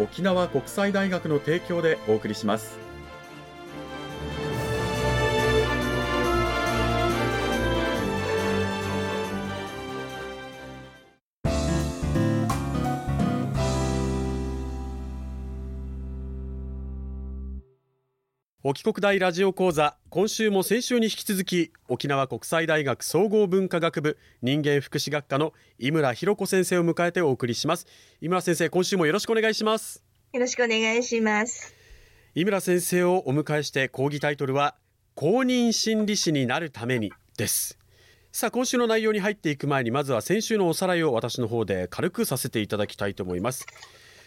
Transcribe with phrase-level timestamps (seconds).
[0.00, 2.89] 沖縄国際大学の提供でお送りします。
[18.62, 27.86] 沖国大ラジオ講座今週も先週に引き続き沖縄国際大学総合文化学部人間福祉学科の井村博子先生を迎えてお送りします。
[28.20, 30.04] 井村先生今週もよろしくお願いします。
[30.34, 31.74] よろしくお願いします。
[32.34, 34.74] 井村先生をお迎えして講義タイトルは
[35.14, 37.78] 公認心理師になるためにです。
[38.30, 43.64] さあ今週の内容に入っていく前にまずは先週のおさらいを私の方で軽くさせていただきたいと思います。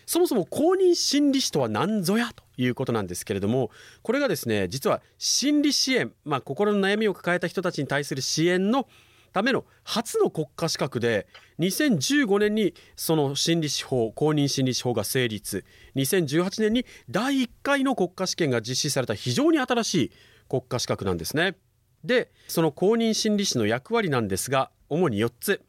[0.07, 8.87] そもそも公認心理師とは何ぞやということなんですけれどもこれがですね実は心理支援、まあ、心の悩みを抱えた人たちに対する支援の
[9.33, 11.27] ための初の国家資格で
[11.59, 15.65] 2015年にその心理師法公認心理師法が成立
[15.95, 20.11] 2018年に第1回の国家試験が実施された非常に新しい
[20.47, 21.55] 国家資格なんですね。
[22.03, 25.63] でその公認心理師の役割なんですが主に4つ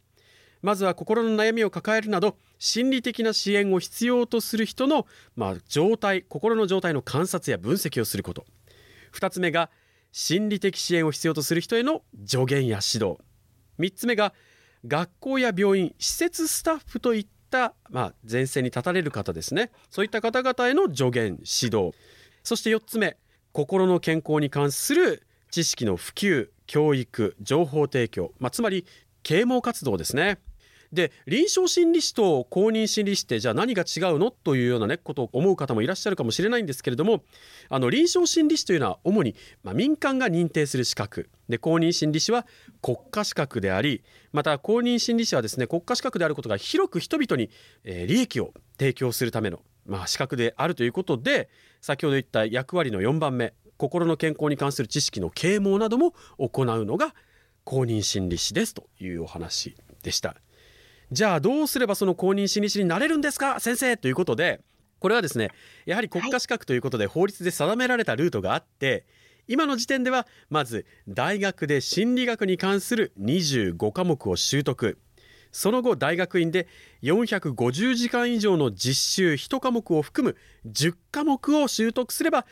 [0.65, 8.47] まずは心の悩みを抱えるなど心理的な支援を必要とする人の、まあ、状態心の状態の観察や分析をすること。
[9.13, 9.69] 2つ目が
[10.11, 13.19] 心理的支援を必要とする人への助言や指導。
[13.79, 14.33] 3つ目が
[14.87, 19.71] 学校や病院施設スタッフといった、まあ、前線に立たれる方ですね。
[19.91, 21.93] そういった方々への助言指導。
[22.43, 23.19] そして4つ目
[23.53, 28.87] 心の健康に関する知識の普及教育情報提供、まあ、つまり
[29.23, 30.39] 啓蒙活動ですね。
[30.95, 34.31] で臨床心理士と公認心理士ってじゃあ何が違うの？
[34.31, 37.23] というようなねことを思う方もいらっしゃるかもしれないんですけれども
[37.69, 42.47] あの臨床心理士というのは主に、まあ、民間が認定する資格で公認心理士は
[42.81, 47.51] 国家資格でありまた公認心理士はですね国家資格であることが広く人々に、
[47.85, 51.49] えー、利益を提供するための、まあ、資格であるということで
[51.81, 57.15] 先ほど言った役割の4番目心の健康に関する知識の啓蒙なども行うのが
[57.65, 60.37] 公認心理士ですというお話でした。
[61.13, 63.61] じゃあどうすればその公認心理師になれるんですか？
[63.61, 63.97] 先生！
[63.97, 64.61] ということで
[65.01, 65.51] これはですね
[65.87, 69.05] やはり国家資格ということで法律で定められたルートがあって、
[69.47, 74.99] 今の時点ではまず大学で心理学に関する25科目を習得。
[75.53, 76.67] その後大学院で
[77.03, 80.37] 450時間以上の実習1科目を含む
[80.69, 82.45] 10科目を習得すれば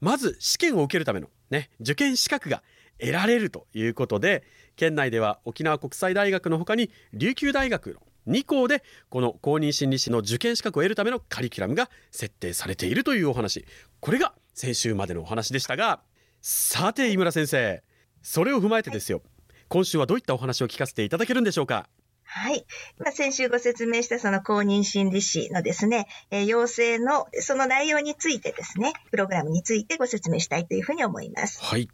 [0.00, 2.64] まず試験を受けるための、ね、受験資格が
[3.00, 4.44] 得られるということで
[4.76, 8.00] 県内では沖縄国際大学のほかに琉球大学の
[8.34, 13.64] 2校でこの公認心理師の受験資格を得るためのカリキュラムが設定されているというお話
[14.00, 16.00] これが先週までのお話でしたが
[16.42, 17.82] さて井村先生
[18.22, 19.22] それを踏まえてですよ
[19.68, 21.88] 今週はどういったお話を聞かせていただけるんでしょうか？
[22.24, 22.64] はい。
[22.98, 31.62] まあ、先週ご説明したその公認心理師のですね、えー、要請のその内容についてですね、プログラムについてご説明したいというふうに思います。
[31.62, 31.88] はい。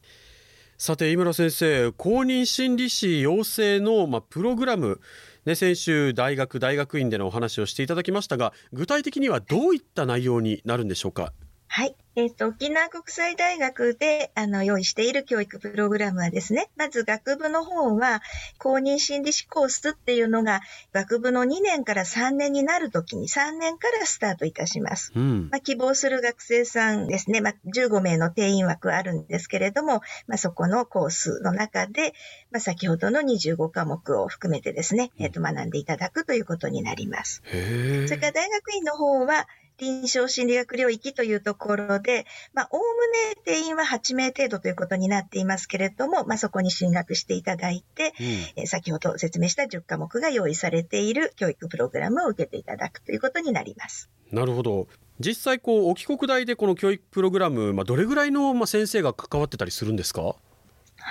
[0.76, 5.00] さて井村先生公認心理師養成の、まあ、プログラム
[5.46, 11.34] ね、先週大学大学院でのお話をしていただきましたが具体的にはどういった内容になるんでしょうか？
[11.68, 11.96] はい。
[12.16, 18.22] えっ、ー、と、沖縄国際大学で、あの、用意している教育プログラムはですね、まず学部の方は、
[18.58, 20.60] 公認心理師コースっていうのが、
[20.92, 25.10] 学部の2年から3年になるときに3年からスタートいたします。
[25.16, 32.14] うん、まあ、希望する学生さんですね、まあ、15名の定員枠あるんですけれども、まあ、そこのコースの中で、
[32.52, 37.42] まあ、先ほどの25科目を含めてですね、えっ、ー、と、学んでいただくということになります。
[37.50, 42.84] それから大学院の方は、臨床心理学領域というところで、まあ、おおむ
[43.30, 48.14] ね定員は8名程度ということになっていますけれども、まあ、そこに進学していただいて、
[48.56, 54.08] うん、え先ほど説明した10科目が用意されている教育プログラムを受けていただくということになります。
[54.30, 54.86] なるほど。
[55.20, 60.36] 実際こう沖国大でこの教育プログラム、まあ、どれぐらいのまあ先生が関わってたりするんですか？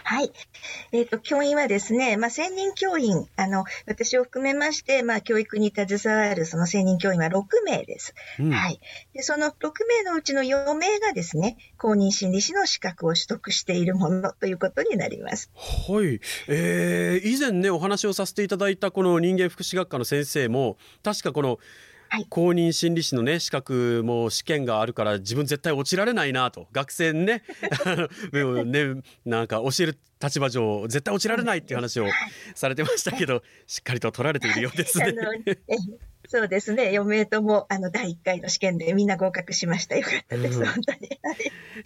[0.04, 0.32] はい。
[0.92, 8.16] えっ、ー、と、教員はですね、まあ、専任教員、あの、私を含めまして、まあ、教育に携わるその専任教員は6名です。
[8.40, 8.80] うん、はい。
[9.14, 15.52] で、その6名のうちの4名がですね、公認心理師の資格を取得しているものということになります。
[15.56, 16.20] はい。
[16.48, 21.58] えー、以前ね、お話をさせていただいたこの人間福祉学科の先生も、確かこの、はい、
[22.30, 27.44] 公認心理師のね資格も試験があるから自分絶対落ちられないなと学生にね
[28.66, 32.08] ねなんか教える立場上絶対落ちられないっていう話を
[32.56, 35.16] されてましたけどしっかりと取られているようですね。
[36.30, 36.86] そうですね。
[36.92, 39.98] 4名とも、あの、第1回の試験でみんな合格しました。
[39.98, 41.00] よかったです、うん、本当に。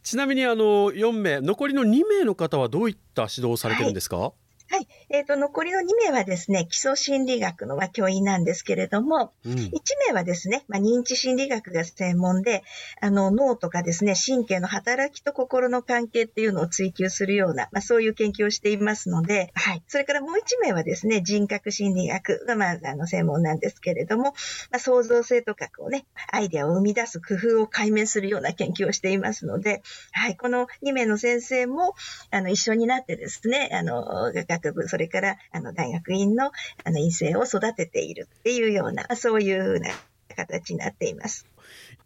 [0.03, 4.31] ちなみに、あの、4名、残りの2名の方はどういった指導をされてるんですか、はい
[4.69, 4.87] はい。
[5.09, 9.71] えっ、ー、と、残りの2名はですね、基礎心理学の、ま教員なんですけれども、うん、1
[10.09, 12.63] 名はですね、まあ、認知心理学が専門で、
[13.01, 19.83] あの、脳とかですね、神経の働きと心の関係っていうのを追求するような、まあ、そういう研究をしていますので、はい。
[19.87, 24.31] それからもう1名はですね、人格心理学が、まあ、あの、専門なんですけれども、ま
[24.73, 29.81] あ、創造性とか、こうね、アイデアを生み出す工夫を解明するような研究をしていますので、
[30.11, 30.35] はい。
[30.35, 31.95] この2名の先生も、
[32.31, 36.51] あの、一緒になってですね、あの、学部、それからあの大学院の
[36.83, 39.89] あの院生を育てているっていうような、そういうふうな
[40.37, 41.45] 形になっています。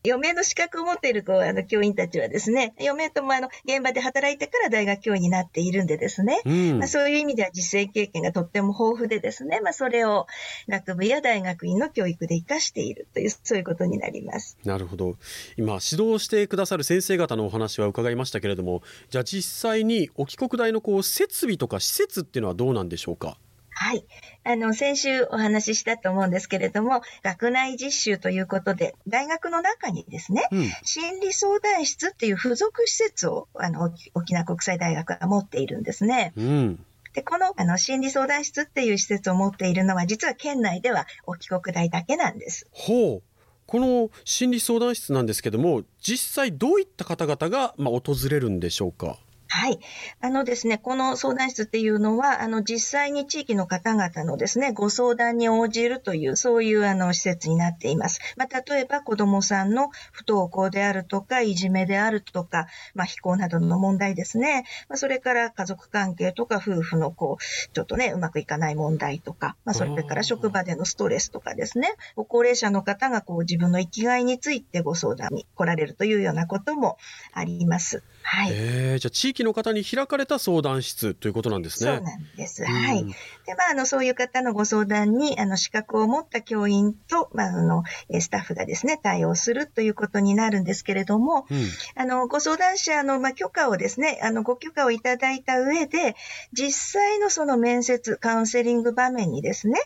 [0.04, 10.26] 余命の資格を持っているこうあの教員たちはですね、余命ともあの現場で働いてから大学教員になっているんでですね、うん、まあ、そういう意味では実践経験がとっても豊富でですね、まあ、それを
[10.68, 14.58] 学部や大学院の教育で活かしているという、そういうことになります。
[14.66, 15.18] なるほど。
[15.56, 18.82] 今、指導してくださる先生方のお話は伺いましたけれども、
[19.12, 23.38] じゃあ実際に沖国大のこう設備とか施設っていうのはどうなんでしょうか？
[23.82, 24.06] はい。
[24.44, 36.32] あの、先週お話ししたと思うんですけれども、学内実習ということで、大学の中にですね、うん、心理相談室っていう付属施設を、あの、沖縄国際大学は持っているんですね。
[36.38, 42.68] うんで、この、あの、心理相談室っていう施設を持っているのは、実は県内では沖国大だけなんです。
[42.72, 43.24] ほう。
[43.66, 49.18] この心理相談室なんですけども、実際どういった方々が、まあ、訪れるんでしょうか？
[49.54, 49.80] はい。
[50.22, 58.22] あのですね、この相談室っていうのは、あの、実際に地域の方々のですね、ご相談に応じるという、そういうあの、施設になっています。
[58.38, 64.64] まあ、例えば子供さんの不登校であるとか、いじめであるとか、まあ、非行などの問題ですね。
[64.88, 71.94] まあ、それから家族関係とか、夫婦のこう、ちょっとね、うまくいかない問題とか、まあ、それから職場でのストレスとかですね。
[72.16, 76.98] ご高齢者の方がこう、自分の生きがいについてご相談に来られるというようなことも
[77.34, 78.02] あります。
[78.24, 78.52] はい。
[78.54, 81.96] えー、じゃ地域の方に開かれた相談室ということなんですね。
[81.96, 82.66] そうなんです。
[82.66, 83.06] はい。
[83.06, 87.84] で、まあ、あの、そういう方のご相談に、あの、資格を持った教員と、まあ、あの、
[88.20, 96.16] スタッフがですね、対応するということになるんですけれども、うん、あの、ご相談者の、まあ、許可をですね、あの、ご許可をいただいた上で、
[96.54, 99.80] 実際のその面接、カウンセリング場面にですね、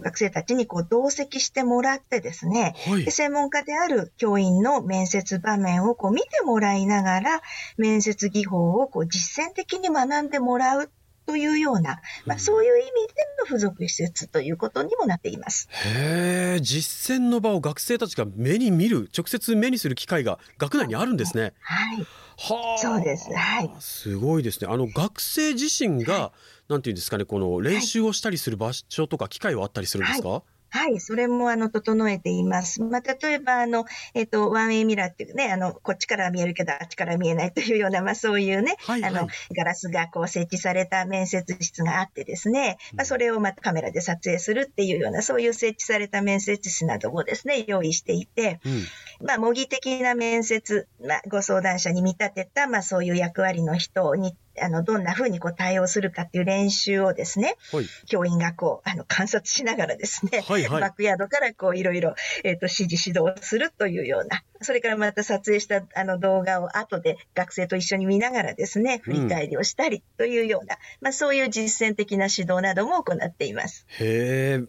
[0.00, 7.42] 学生たちにこう、同席してもらってですね、はい、専門家である教員の面接場面をこう、見てもらいながら、
[7.76, 10.90] 面接技法をこう実践的に学んでもらう
[11.26, 12.92] というような、まあ、そういう意味で
[13.38, 15.68] の付属施設ということにもなっています。
[15.84, 21.52] へえ、実践の場を学生たちが目に見る、直接目にする機会が学内にあるんですね。
[21.60, 21.98] はい。
[22.36, 22.78] はあ。
[22.78, 23.32] そうです。
[23.32, 23.70] はい。
[23.78, 24.68] すごいですね。
[24.70, 26.32] あの学生自身が、は
[26.68, 30.28] い、なんていうんですかね、この練習をしたりする場所とか機会はあったりするんですか？
[30.28, 32.82] はいはい、それもあの整えています。
[32.82, 33.84] まあ、例えばあの、
[34.14, 62.14] えっ、ー、と、ワンウェイミラーっていうね、あの、こっちから見えるけど、あっちから見えないというような、まあ、そういうね、はいはい、あの、ガラスがこう設置された面接室があってですね、まあ、それをまたカメラで撮影するっていうような、そういう設置された面接室などもですね、用意していて、うん、まあ、模擬的な面接、まあ、ご相談者に見立てた、まあ、そういう役割の人にあの、どんな風にこう対応するかっていう練習をですね、はい、教員がこう、あの、観察しながらですね、はいはい、バックヤードからこう、いろいろ、
[62.44, 73.86] えっ、ー、と、指示指導するというような、それからまた撮影したあの動画を後で学生と一緒に見ながらですね、振り返りをしたりというような、うん、まあそういう実践的な指導なども行っています。
[73.98, 74.64] へえ。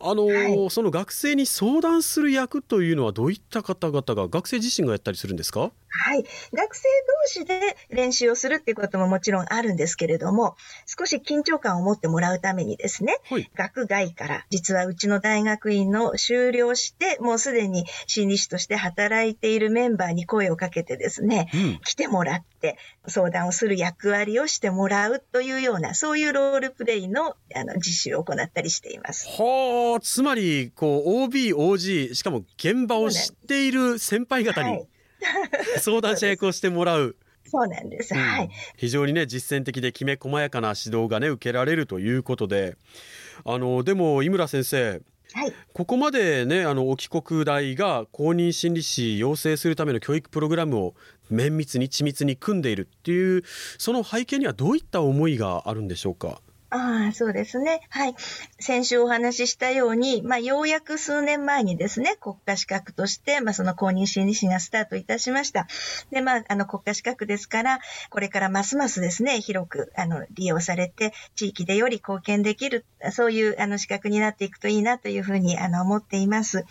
[0.00, 5.72] あの、はい、その学生に相談する役というのはどういった方々が学生自身がやったりするんですか？
[5.96, 6.24] はい。
[6.52, 6.88] 学生
[7.36, 22.76] 同士で練習をするっていうことももちろんあるんですけれども、少し緊張感を持ってもらうためにですね、はい、学外から実はうちの大学院の修了して、もうすでに心理師として働いているメンバーに声をかけてですね、うん、来てもらって
[23.06, 29.28] 相談をする役割をしてもらうというような、そういうロールプレイのあの実習を行ったりしています。
[29.28, 34.86] はあ、つまり、こう、OB、OG、しかも現場を知っている先輩方に、
[35.80, 37.16] 相談者役をしてもらう。
[37.46, 38.14] そうなんです。
[38.14, 38.50] うん、はい。
[38.76, 42.76] 非常にね、実践的できめ細やかな指導がね、受けられるということで、
[43.44, 45.00] あの、でも、井村先生、
[45.34, 50.94] はい、ここまでね、あの、沖国大が公認心理師養成するための教育プログラムを
[51.28, 53.42] 綿密に緻密に組んでいるっていう、
[53.76, 56.40] その背景にはどういった思いがあるんでしょうか？
[56.76, 57.82] ああ、そうですね。
[57.88, 58.16] はい。
[58.58, 65.68] 先週お話ししたように、まあ、ようやく数年前にですね、国家資格として、まあ、その公認心理師がスタートいたしました。
[66.10, 67.78] で、まあ、あの、国家資格ですから、
[68.10, 76.64] これからますますですね、広く、あの、利用されて、地域でより貢献できる、そういう、あの、資格になっていくといいなというふうに、あの、思っています。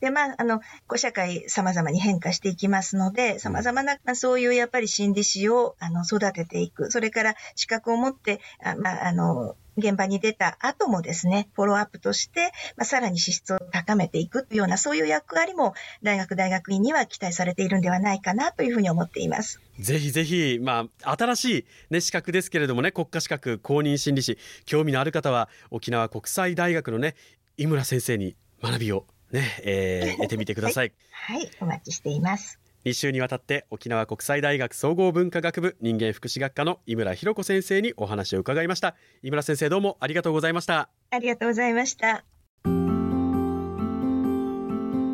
[0.00, 0.58] で、まあ、あの、
[0.88, 6.90] こう社会様々に変化していきますので、様々なま、そういうやっぱり心理師を、あの、育てていく。
[6.90, 9.43] それから資格を持って、あまあ、あの、
[9.76, 19.60] 現場に出た後もですね、フォローアップとして、まあ、さらに資質を高めていくというような、そういう役割も大学大学院には期待されているんではないかなというふうに思っています。
[19.78, 27.16] ぜひぜひ、まあ、新しい、ね、資格ですけれどもね、国家資格公認心理師、興味のある方は、沖縄国際大学のね、
[27.56, 30.92] 井村先生に学びをね、えー、 得てみてください。
[31.10, 32.63] はい、はい、お待ちしています。
[32.84, 38.94] 2週にわたって沖縄国際大学総合文化学部人間福祉学科の井村博子先生にお話を伺いました。
[39.22, 40.90] 井村先生どうもありがとうございました。
[41.10, 42.24] ありがとうございました。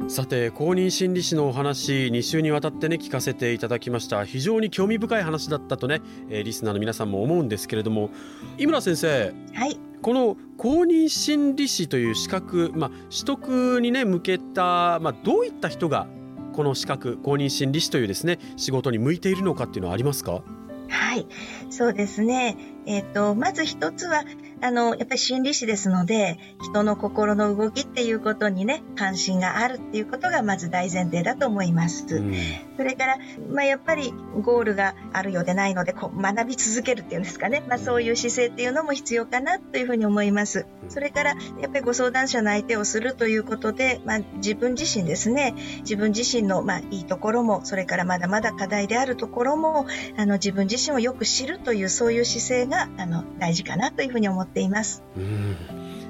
[0.08, 4.24] さて公認心理師のお話2週にわたってね聞かせていただきました。
[4.24, 8.10] 非常に興味深い話だったとね、えー、リスナーの皆さんも思うんですけれども
[8.58, 9.78] 井村先生はい。
[10.02, 16.08] この公認心理師という資格、まあ、取得にね向けた、まあ、どういった人が
[16.52, 20.42] この資格公認心理師というですね仕事に向いているのかっていうのはありますか？
[20.88, 21.26] はい
[21.70, 22.56] そうですね。
[22.90, 24.24] えっ、ー、とまず一つは
[24.62, 32.16] あの、やっぱり心理師ですので、人の心の動きっていうことにね、関心があるっていうことがまず大前提だと思います。
[32.16, 32.34] うん、
[32.76, 33.16] それから、
[33.50, 37.62] まあ、やっぱりゴールがあるようでないので、こう学び続けるっていうんですかね。
[37.68, 40.66] まあ、そういう姿勢っていうのも必要かなというふうに思います。
[40.88, 41.30] それから、
[41.60, 49.86] やっぱりご相談者の相手をするということで、まあ、自分自身ですね、自分自身の、まあ、いいところも、それからまだまだ課題であるところも、
[50.18, 55.02] あの、自分自身をよく知るという、そういう姿勢が、あの、大事かなというふうに思っています。
[55.16, 55.56] うん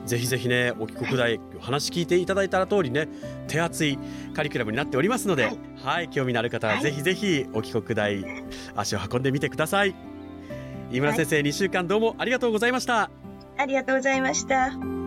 [0.06, 3.06] ぜひぜひね、沖国大、話聞いていただいた通りね、
[3.48, 3.98] 手厚い
[4.34, 8.24] カリキュラムになっておりますので、はい、はい、興味のある方はぜひぜひ沖国大、
[8.74, 9.94] 足を運んでみてください。
[10.90, 13.10] 井村先生、はい、2週間どうもありがとうございました。
[13.56, 14.99] ありがとうございました。